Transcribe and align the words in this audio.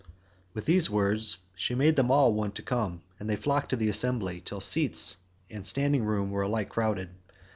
With 0.55 0.65
these 0.65 0.89
words 0.89 1.37
she 1.53 1.75
made 1.75 1.95
them 1.95 2.09
all 2.09 2.33
want 2.33 2.55
to 2.55 2.63
come, 2.63 3.03
and 3.19 3.29
they 3.29 3.35
flocked 3.35 3.69
to 3.69 3.75
the 3.75 3.87
assembly 3.89 4.41
till 4.43 4.59
seats 4.59 5.17
and 5.47 5.63
standing 5.63 6.03
room 6.05 6.31
were 6.31 6.41
alike 6.41 6.69
crowded. 6.69 7.11